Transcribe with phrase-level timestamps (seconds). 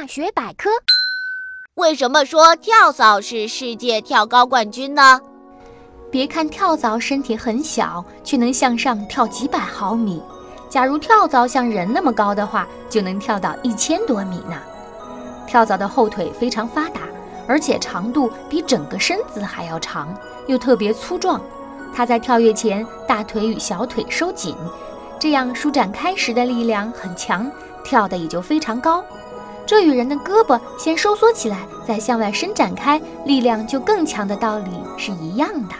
[0.00, 0.70] 大学百科。
[1.74, 5.20] 为什么说跳蚤是世界跳高冠军呢？
[6.08, 10.22] 别看跳蚤身体很小，却能向上跳几百毫米。
[10.70, 14.56] 假如跳蚤像人那么高的话，就能跳到一千多米呢。
[15.48, 17.00] 跳蚤的后腿非常发达，
[17.48, 21.40] 而且长度比整个身子还要长，又特别粗壮。
[21.92, 24.54] 它在跳跃前，大腿与小腿收紧，
[25.18, 27.50] 这样舒展开时的力量很强，
[27.82, 29.04] 跳的也就非常高。
[29.68, 35.74] 这与人的胳膊先收缩起来，再向外伸展开，力量就更强的道理是一样的。